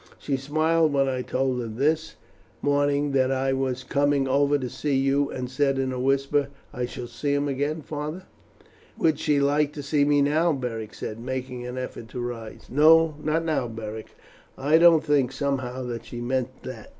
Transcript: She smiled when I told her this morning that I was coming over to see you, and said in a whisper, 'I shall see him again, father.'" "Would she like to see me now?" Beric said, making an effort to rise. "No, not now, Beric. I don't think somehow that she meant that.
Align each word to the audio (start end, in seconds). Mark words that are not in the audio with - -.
She 0.17 0.35
smiled 0.35 0.91
when 0.93 1.07
I 1.07 1.21
told 1.21 1.61
her 1.61 1.67
this 1.67 2.15
morning 2.63 3.11
that 3.11 3.31
I 3.31 3.53
was 3.53 3.83
coming 3.83 4.27
over 4.27 4.57
to 4.57 4.67
see 4.67 4.95
you, 4.95 5.29
and 5.29 5.47
said 5.47 5.77
in 5.77 5.93
a 5.93 5.99
whisper, 5.99 6.47
'I 6.73 6.87
shall 6.87 7.05
see 7.05 7.35
him 7.35 7.47
again, 7.47 7.83
father.'" 7.83 8.23
"Would 8.97 9.19
she 9.19 9.39
like 9.39 9.73
to 9.73 9.83
see 9.83 10.03
me 10.03 10.23
now?" 10.23 10.53
Beric 10.53 10.95
said, 10.95 11.19
making 11.19 11.67
an 11.67 11.77
effort 11.77 12.07
to 12.07 12.19
rise. 12.19 12.65
"No, 12.67 13.13
not 13.23 13.45
now, 13.45 13.67
Beric. 13.67 14.15
I 14.57 14.79
don't 14.79 15.03
think 15.03 15.31
somehow 15.31 15.83
that 15.83 16.05
she 16.05 16.19
meant 16.19 16.63
that. 16.63 16.89